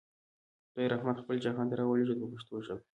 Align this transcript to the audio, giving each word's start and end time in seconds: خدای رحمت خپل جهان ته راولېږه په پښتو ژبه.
خدای 0.69 0.87
رحمت 0.93 1.17
خپل 1.19 1.35
جهان 1.45 1.67
ته 1.69 1.75
راولېږه 1.79 2.15
په 2.19 2.27
پښتو 2.33 2.53
ژبه. 2.65 2.81